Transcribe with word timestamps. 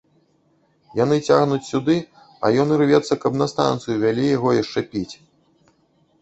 Яны 1.03 1.17
цягнуць 1.27 1.59
сюды, 1.71 1.97
а 2.47 2.51
ён 2.63 2.67
ірвецца, 2.77 3.13
каб 3.25 3.37
на 3.41 3.49
станцыю 3.53 3.95
вялі 4.07 4.25
яго 4.37 4.49
яшчэ 4.63 4.79
піць. 4.95 5.15